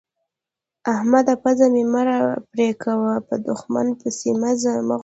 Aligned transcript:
احمده! 0.93 1.33
پزه 1.43 1.65
مې 1.73 1.83
مه 1.93 2.01
راپرې 2.09 2.69
کوه؛ 2.83 3.13
به 3.27 3.35
دوښمنه 3.47 3.91
پيسې 4.01 4.29
مه 4.41 4.51
غواړه. 4.61 4.95